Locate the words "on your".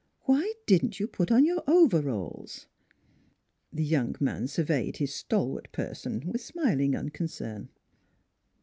1.31-1.61